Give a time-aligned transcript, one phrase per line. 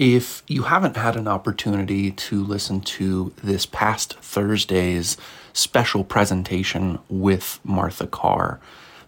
[0.00, 5.18] If you haven't had an opportunity to listen to this past Thursday's
[5.52, 8.60] special presentation with Martha Carr,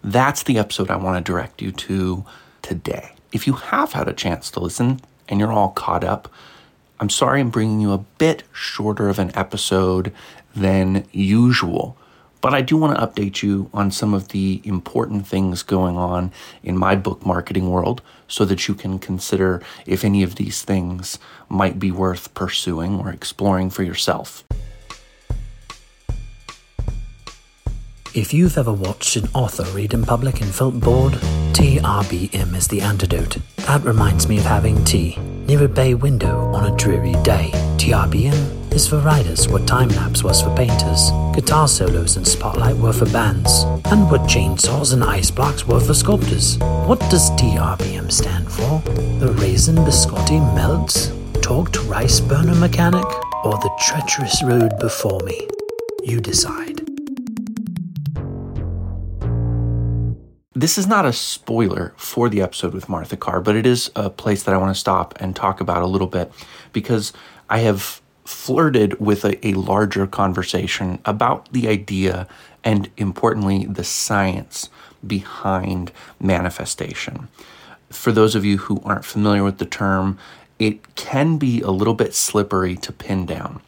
[0.03, 2.25] that's the episode I want to direct you to
[2.61, 3.15] today.
[3.31, 6.31] If you have had a chance to listen and you're all caught up,
[6.99, 10.13] I'm sorry I'm bringing you a bit shorter of an episode
[10.55, 11.97] than usual.
[12.43, 16.33] But I do want to update you on some of the important things going on
[16.61, 21.17] in my book marketing world so that you can consider if any of these things
[21.47, 24.43] might be worth pursuing or exploring for yourself.
[28.13, 31.13] If you've ever watched an author read in public and felt bored,
[31.53, 33.37] TRBM is the antidote.
[33.67, 35.15] That reminds me of having tea
[35.47, 37.51] near a bay window on a dreary day.
[37.77, 42.91] TRBM is for writers what time lapse was for painters, guitar solos and spotlight were
[42.91, 46.57] for bands, and what chainsaws and ice blocks were for sculptors.
[46.87, 48.81] What does TRBM stand for?
[49.19, 51.11] The raisin biscotti melts?
[51.41, 53.05] Talked rice burner mechanic?
[53.45, 55.47] Or the treacherous road before me?
[56.03, 56.81] You decide.
[60.55, 64.09] This is not a spoiler for the episode with Martha Carr, but it is a
[64.09, 66.31] place that I want to stop and talk about a little bit
[66.71, 67.13] because
[67.49, 68.01] I have
[68.43, 72.27] flirted with a, a larger conversation about the idea
[72.61, 74.69] and, importantly, the science
[75.07, 77.29] behind manifestation.
[77.89, 80.17] For those of you who aren't familiar with the term,
[80.59, 83.61] it can be a little bit slippery to pin down.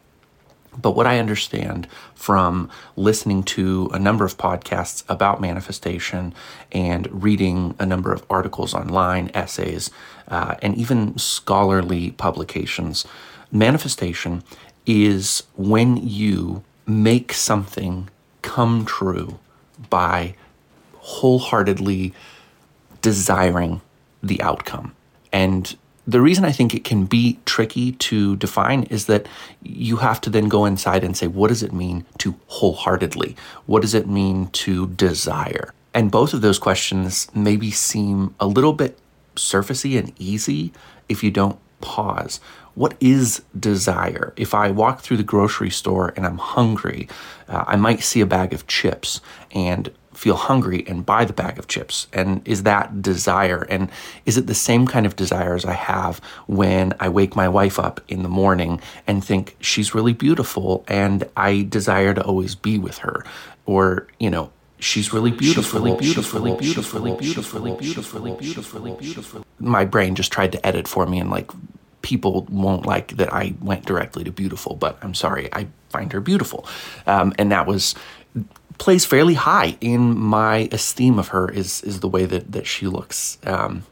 [0.77, 6.33] But what I understand from listening to a number of podcasts about manifestation
[6.73, 9.89] and reading a number of articles online, essays,
[10.27, 13.05] uh, and even scholarly publications,
[13.51, 14.43] manifestation
[14.85, 18.09] is when you make something
[18.41, 19.39] come true
[19.89, 20.35] by
[20.97, 22.13] wholeheartedly
[23.01, 23.81] desiring
[24.21, 24.95] the outcome.
[25.31, 25.75] And
[26.07, 29.27] the reason I think it can be tricky to define is that
[29.63, 33.35] you have to then go inside and say, what does it mean to wholeheartedly?
[33.65, 35.73] What does it mean to desire?
[35.93, 38.99] And both of those questions maybe seem a little bit
[39.35, 40.71] surfacey and easy
[41.09, 42.39] if you don't pause.
[42.75, 44.33] What is desire?
[44.35, 47.07] If I walk through the grocery store and I'm hungry,
[47.47, 49.21] uh, I might see a bag of chips
[49.51, 52.07] and feel hungry and buy the bag of chips?
[52.13, 53.65] And is that desire?
[53.69, 53.89] And
[54.25, 57.77] is it the same kind of desire as I have when I wake my wife
[57.77, 62.77] up in the morning and think she's really beautiful and I desire to always be
[62.77, 63.25] with her?
[63.65, 68.37] Or, you know, she's really beautiful, really beautiful, really beautiful, really beautiful, really beautiful, really
[68.37, 69.45] beautiful, really beautiful.
[69.59, 71.49] My brain just tried to edit for me and like
[72.05, 76.21] people won't like that I went directly to beautiful, but I'm sorry, I find her
[76.21, 76.67] beautiful.
[77.07, 77.95] Um, and that was
[78.77, 82.85] plays fairly high in my esteem of her is is the way that that she
[82.85, 83.39] looks.
[83.43, 83.83] Um,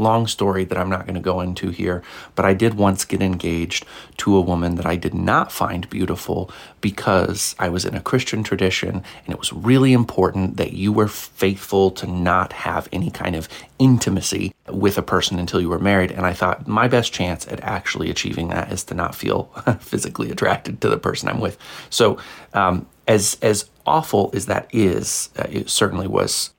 [0.00, 2.02] long story that I'm not going to go into here,
[2.34, 3.84] but I did once get engaged
[4.18, 6.50] to a woman that I did not find beautiful
[6.80, 11.08] because I was in a Christian tradition and it was really important that you were
[11.08, 16.10] faithful to not have any kind of intimacy with a person until you were married.
[16.10, 19.44] And I thought my best chance at actually achieving that is to not feel
[19.80, 21.58] physically attracted to the person I'm with.
[21.90, 22.18] So,
[22.54, 26.52] um, as as awful as that is, uh, it certainly was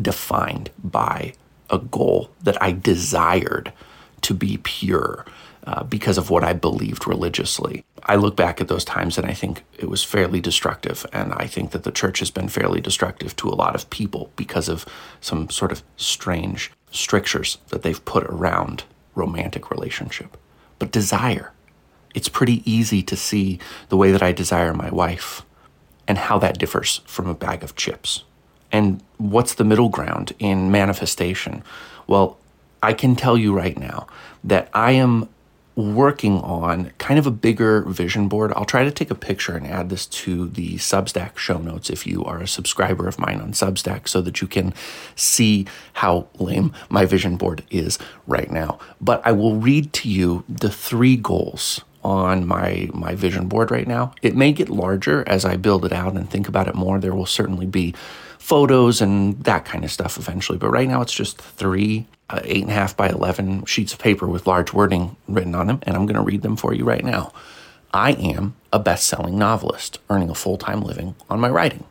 [0.00, 1.34] defined by
[1.70, 3.72] a goal that I desired
[4.22, 5.24] to be pure
[5.66, 7.84] uh, because of what I believed religiously.
[8.04, 11.04] I look back at those times and I think it was fairly destructive.
[11.12, 14.30] And I think that the church has been fairly destructive to a lot of people
[14.34, 14.86] because of
[15.20, 20.38] some sort of strange strictures that they've put around romantic relationship.
[20.78, 21.52] But desire,
[22.14, 23.58] it's pretty easy to see
[23.90, 25.42] the way that I desire my wife
[26.06, 28.24] and how that differs from a bag of chips.
[28.70, 31.62] And what's the middle ground in manifestation?
[32.06, 32.38] Well,
[32.82, 34.06] I can tell you right now
[34.44, 35.28] that I am
[35.78, 38.52] working on kind of a bigger vision board.
[38.56, 42.04] I'll try to take a picture and add this to the Substack show notes if
[42.04, 44.74] you are a subscriber of mine on Substack so that you can
[45.14, 47.96] see how lame my vision board is
[48.26, 48.80] right now.
[49.00, 53.86] But I will read to you the three goals on my my vision board right
[53.86, 54.14] now.
[54.22, 56.98] It may get larger as I build it out and think about it more.
[56.98, 57.94] There will certainly be
[58.38, 62.62] photos and that kind of stuff eventually, but right now it's just three uh, eight
[62.62, 65.94] and a half by eleven sheets of paper with large wording written on them, and
[65.94, 67.32] I'm going to read them for you right now.
[67.92, 71.84] I am a best-selling novelist, earning a full-time living on my writing.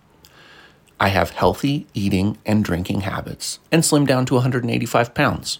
[0.99, 5.59] I have healthy eating and drinking habits and slimmed down to 185 pounds.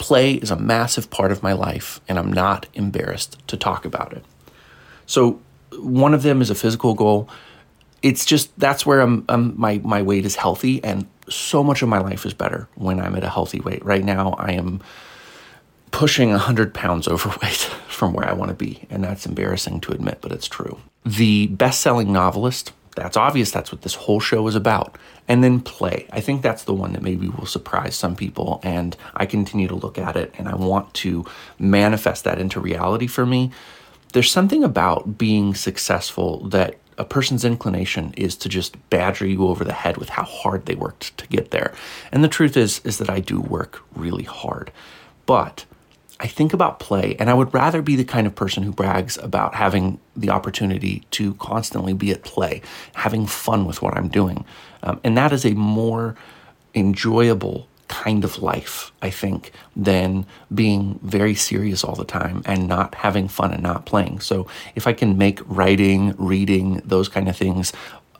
[0.00, 4.12] Play is a massive part of my life, and I'm not embarrassed to talk about
[4.12, 4.24] it.
[5.06, 5.40] So,
[5.78, 7.28] one of them is a physical goal.
[8.02, 11.88] It's just that's where I'm, I'm, my my weight is healthy, and so much of
[11.88, 13.84] my life is better when I'm at a healthy weight.
[13.84, 14.80] Right now, I am
[15.90, 18.86] pushing 100 pounds overweight from where I want to be.
[18.90, 20.80] And that's embarrassing to admit, but it's true.
[21.04, 23.50] The best selling novelist, that's obvious.
[23.50, 24.98] That's what this whole show is about.
[25.28, 26.06] And then play.
[26.10, 28.60] I think that's the one that maybe will surprise some people.
[28.62, 31.24] And I continue to look at it and I want to
[31.58, 33.52] manifest that into reality for me.
[34.12, 39.64] There's something about being successful that a person's inclination is to just badger you over
[39.64, 41.72] the head with how hard they worked to get there.
[42.12, 44.72] And the truth is is that I do work really hard.
[45.26, 45.64] But
[46.20, 49.16] I think about play, and I would rather be the kind of person who brags
[49.16, 52.60] about having the opportunity to constantly be at play,
[52.94, 54.44] having fun with what I'm doing.
[54.82, 56.16] Um, and that is a more
[56.74, 60.24] enjoyable kind of life, I think, than
[60.54, 64.20] being very serious all the time and not having fun and not playing.
[64.20, 64.46] So
[64.76, 67.72] if I can make writing, reading, those kind of things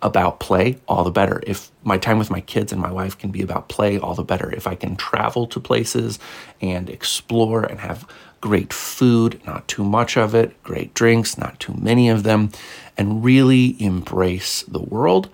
[0.02, 1.42] about play, all the better.
[1.46, 4.24] If my time with my kids and my wife can be about play, all the
[4.24, 4.50] better.
[4.50, 6.18] If I can travel to places
[6.60, 8.06] and explore and have
[8.40, 12.50] great food, not too much of it, great drinks, not too many of them,
[12.96, 15.28] and really embrace the world,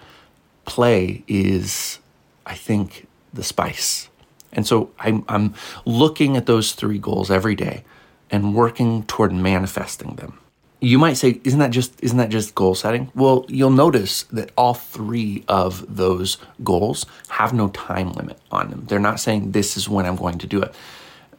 [0.65, 2.01] play is,
[2.45, 4.09] I think, the spice.
[4.53, 5.55] And so I'm, I'm
[5.85, 7.85] looking at those three goals every day
[8.31, 10.39] and working toward manifesting them
[10.81, 13.11] you might say isn't that just isn't that just goal setting?
[13.15, 18.85] Well you'll notice that all three of those goals have no time limit on them.
[18.87, 20.75] They're not saying this is when i'm going to do it.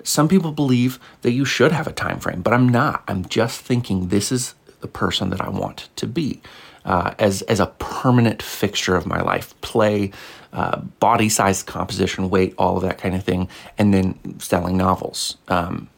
[0.03, 3.03] Some people believe that you should have a time frame but i'm not.
[3.07, 6.41] I'm just thinking this is the person that i want to be
[6.85, 9.59] uh, as as a permanent fixture of my life.
[9.61, 10.11] Play
[10.53, 15.37] uh, body size composition weight all of that kind of thing and then selling novels.
[15.49, 15.89] Um,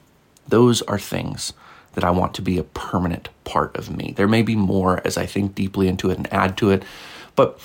[0.48, 1.54] those are things
[2.00, 4.14] that I want to be a permanent part of me.
[4.16, 6.84] There may be more as I think deeply into it and add to it,
[7.36, 7.60] but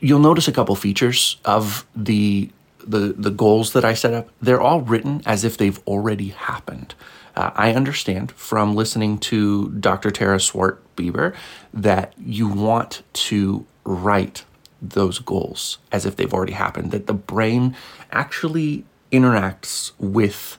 [0.00, 2.50] you'll notice a couple features of the
[2.84, 4.30] the the goals that I set up.
[4.40, 6.94] They're all written as if they've already happened.
[7.36, 10.10] Uh, I understand from listening to Dr.
[10.10, 11.34] Tara Swart Bieber
[11.74, 14.46] that you want to write
[14.80, 16.90] those goals as if they've already happened.
[16.90, 17.76] That the brain
[18.10, 20.56] actually interacts with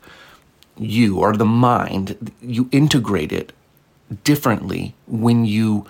[0.78, 3.54] you or the mind, you integrate it
[4.24, 5.86] differently when you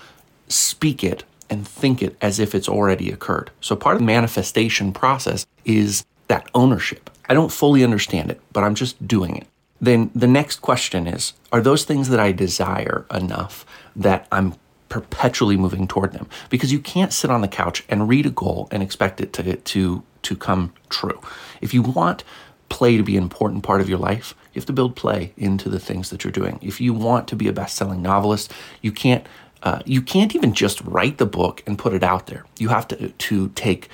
[0.48, 3.52] speak it and think it as if it's already occurred.
[3.62, 7.10] So part of the manifestation process is that ownership.
[7.30, 9.48] I don't fully understand it, but I'm just doing it.
[9.80, 13.66] Then the next question is Are those things that I desire enough
[13.96, 14.56] that I'm
[14.90, 16.28] perpetually moving toward them?
[16.50, 19.56] Because you can't sit on the couch and read a goal and expect it to,
[19.56, 21.20] to, to come true.
[21.62, 22.24] If you want
[22.74, 25.70] play to be an important part of your life, you have to build play into
[25.70, 26.58] the things that you're doing.
[26.62, 29.26] If you want to be a best-selling novelist, you can't
[29.62, 32.44] uh, you can't even just write the book and put it out there.
[32.60, 33.88] You have to to take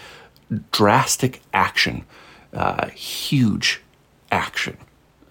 [0.71, 2.05] drastic action,
[2.53, 3.81] uh, huge
[4.31, 4.77] action.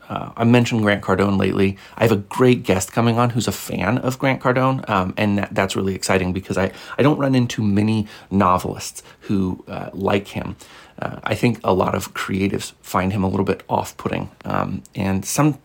[0.08, 1.76] Uh, I mentioned Grant Cardone lately.
[1.98, 5.36] I have a great guest coming on who's a fan of Grant Cardone, um, and
[5.38, 10.28] that, that's really exciting because I, I don't run into many novelists who uh, like
[10.28, 10.56] him
[10.98, 14.30] uh, I think a lot of creatives find him a little bit off putting.
[14.44, 15.58] Um, and some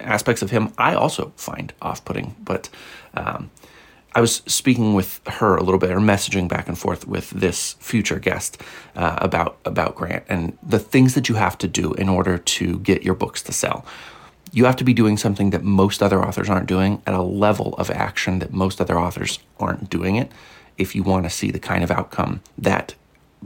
[0.00, 2.36] aspects of him I also find off putting.
[2.44, 2.68] But
[3.14, 3.50] um,
[4.14, 7.74] I was speaking with her a little bit, or messaging back and forth with this
[7.74, 8.62] future guest
[8.94, 12.78] uh, about, about Grant and the things that you have to do in order to
[12.78, 13.84] get your books to sell.
[14.52, 17.74] You have to be doing something that most other authors aren't doing at a level
[17.74, 20.30] of action that most other authors aren't doing it
[20.78, 22.94] if you want to see the kind of outcome that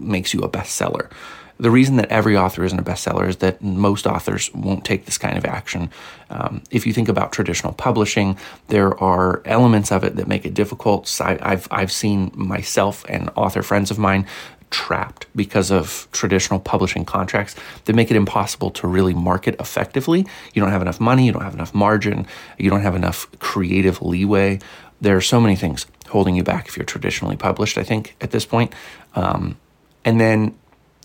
[0.00, 1.10] makes you a bestseller.
[1.58, 5.18] The reason that every author isn't a bestseller is that most authors won't take this
[5.18, 5.90] kind of action.
[6.30, 8.38] Um, if you think about traditional publishing,
[8.68, 11.20] there are elements of it that make it difficult.
[11.20, 14.26] I, I've, I've seen myself and author friends of mine
[14.70, 17.54] trapped because of traditional publishing contracts
[17.84, 20.26] that make it impossible to really market effectively.
[20.54, 22.26] You don't have enough money, you don't have enough margin,
[22.56, 24.60] you don't have enough creative leeway.
[25.00, 28.30] There are so many things holding you back if you're traditionally published, I think, at
[28.30, 28.72] this point.
[29.14, 29.56] Um,
[30.04, 30.54] and then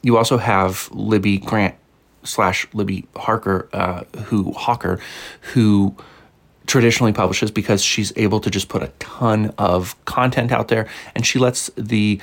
[0.02, 1.76] you also have Libby Grant
[2.24, 5.00] slash Libby Harker, uh, who Hawker,
[5.54, 5.96] who
[6.68, 11.26] traditionally publishes because she's able to just put a ton of content out there, and
[11.26, 12.20] she lets the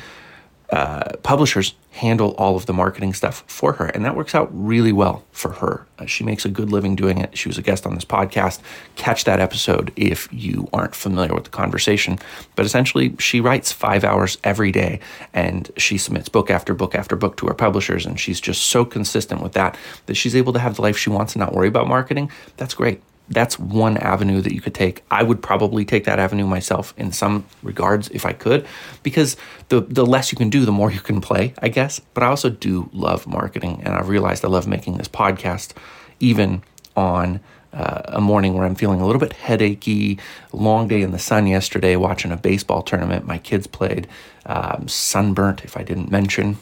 [0.73, 3.87] uh, publishers handle all of the marketing stuff for her.
[3.87, 5.87] And that works out really well for her.
[5.99, 7.37] Uh, she makes a good living doing it.
[7.37, 8.61] She was a guest on this podcast.
[8.97, 12.19] Catch that episode if you aren't familiar with the conversation.
[12.57, 15.01] But essentially, she writes five hours every day
[15.35, 18.07] and she submits book after book after book to her publishers.
[18.07, 19.77] And she's just so consistent with that
[20.07, 22.31] that she's able to have the life she wants and not worry about marketing.
[22.57, 25.05] That's great that's one avenue that you could take.
[25.11, 28.67] I would probably take that avenue myself in some regards if I could,
[29.03, 29.37] because
[29.69, 32.01] the the less you can do, the more you can play, I guess.
[32.15, 35.73] But I also do love marketing, and I've realized I love making this podcast,
[36.21, 36.63] even
[36.95, 37.41] on
[37.73, 40.19] uh, a morning where I'm feeling a little bit headachy,
[40.53, 44.07] long day in the sun yesterday watching a baseball tournament my kids played,
[44.47, 46.59] um, sunburnt, if I didn't mention.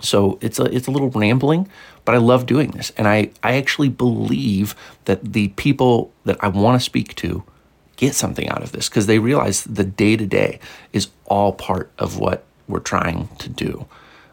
[0.00, 1.68] So it's a, it's a little rambling,
[2.04, 2.92] but I love doing this.
[2.96, 4.74] And I, I actually believe
[5.06, 7.42] that the people that I want to speak to
[7.96, 10.60] get something out of this because they realize the day to day
[10.92, 13.86] is all part of what we're trying to do.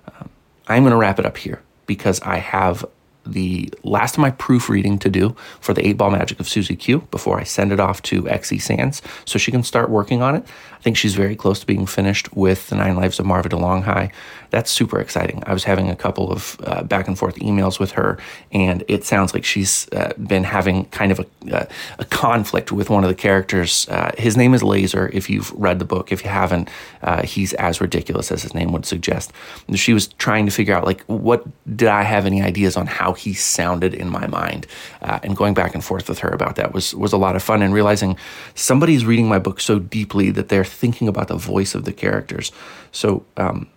[0.07, 0.29] Um,
[0.67, 2.86] I'm going to wrap it up here because I have
[3.25, 7.01] the last of my proofreading to do for the 8 Ball Magic of Suzie Q
[7.12, 10.46] before I send it off to Xe Sands so she can start working on it.
[10.74, 14.12] I think she's very close to being finished with The Nine Lives of Marva DeLonghi.
[14.51, 15.44] That's super exciting.
[15.46, 18.20] I was having a couple of uh, back and forth emails with her,
[18.51, 21.65] and it sounds like she's uh, been having kind of a, uh,
[22.00, 23.89] a, conflict with one of the characters.
[23.89, 26.12] Uh, his name is Laser, if you've read the book.
[26.12, 26.70] If you haven't,
[27.01, 29.34] uh, he's as ridiculous as his name would suggest.
[29.74, 33.13] She was trying to figure out, like, what did I have any ideas on how
[33.15, 34.67] he sounded in my mind.
[35.01, 37.43] Uh, and going back and forth with her about that was was a lot of
[37.43, 37.62] fun.
[37.62, 38.17] And realizing
[38.53, 42.51] somebody's reading my book so deeply that they're thinking about the voice of the characters.
[42.91, 43.67] So um,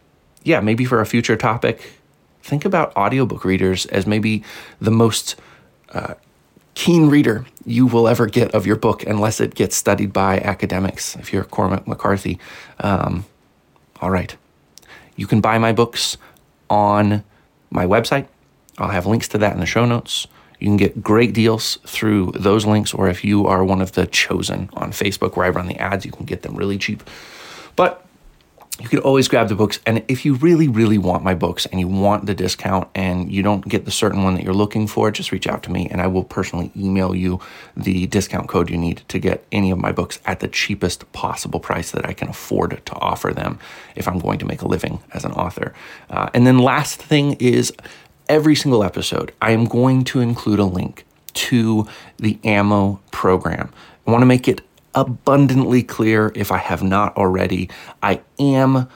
[0.45, 1.93] yeah, maybe for a future topic,
[2.43, 4.43] think about audiobook readers as maybe
[4.81, 5.37] the most
[5.93, 6.15] uh,
[6.75, 11.17] keen reader you will ever get of your book, unless it gets studied by academics.
[11.17, 12.39] If you're Cormac McCarthy,
[12.81, 13.25] um,
[14.01, 14.37] all right.
[15.17, 16.17] You can buy my books
[16.71, 17.25] on
[17.71, 18.29] my website,
[18.79, 20.27] I'll have links to that in the show notes.
[20.59, 24.07] You can get great deals through those links, or if you are one of the
[24.07, 27.03] chosen on Facebook where I run the ads, you can get them really cheap.
[27.77, 28.05] But
[28.81, 29.81] you can always grab the books.
[29.87, 33.43] And if you really, really want my books and you want the discount and you
[33.43, 36.01] don't get the certain one that you're looking for, just reach out to me and
[36.01, 37.41] I will personally email you
[37.77, 41.59] the discount code you need to get any of my books at the cheapest possible
[41.59, 43.59] price that I can afford to offer them
[43.97, 45.75] if I'm going to make a living as an author.
[46.09, 47.73] Uh, and then last thing is
[48.29, 51.05] every single episode, I am going to include a link
[51.35, 51.87] to
[52.19, 53.73] the AMMO program.
[54.07, 54.61] I want to make it
[54.95, 57.71] abundantly clear if I have not already.
[58.03, 58.89] I am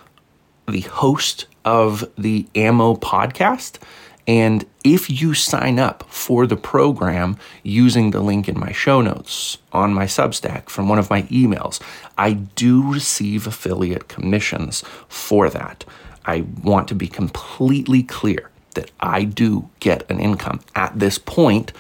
[0.69, 3.79] the host of the AMMO podcast.
[4.27, 9.59] And if you sign up for the program using the link in my show notes
[9.73, 11.81] on my Substack from one of my emails,
[12.17, 15.85] I do receive affiliate commissions for that.
[16.25, 20.61] I want to be completely clear that I do get an income.
[20.75, 21.73] At this point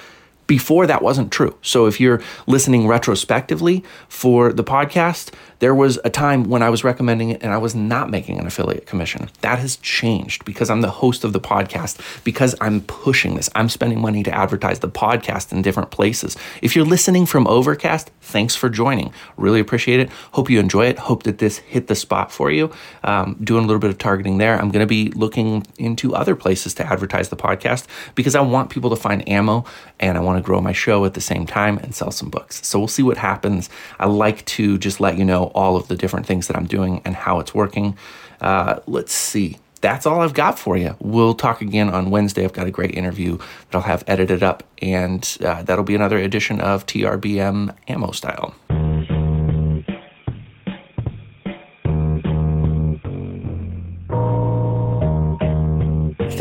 [0.46, 1.56] before that wasn't true.
[1.62, 5.32] So if you're listening retrospectively for the podcast,
[5.62, 8.48] there was a time when I was recommending it and I was not making an
[8.48, 9.30] affiliate commission.
[9.42, 13.48] That has changed because I'm the host of the podcast, because I'm pushing this.
[13.54, 16.36] I'm spending money to advertise the podcast in different places.
[16.62, 19.12] If you're listening from Overcast, thanks for joining.
[19.36, 20.10] Really appreciate it.
[20.32, 20.98] Hope you enjoy it.
[20.98, 22.72] Hope that this hit the spot for you.
[23.04, 24.54] Um, doing a little bit of targeting there.
[24.58, 28.70] I'm going to be looking into other places to advertise the podcast because I want
[28.70, 29.64] people to find AMMO
[30.00, 32.66] and I want to grow my show at the same time and sell some books.
[32.66, 33.68] So we'll see what happens.
[33.98, 37.02] I like to just let you know all of the different things that I'm doing
[37.04, 37.96] and how it's working.
[38.40, 39.58] Uh, let's see.
[39.82, 40.96] That's all I've got for you.
[41.00, 42.44] We'll talk again on Wednesday.
[42.44, 46.18] I've got a great interview that I'll have edited up, and uh, that'll be another
[46.18, 48.54] edition of TRBM AMMO Style.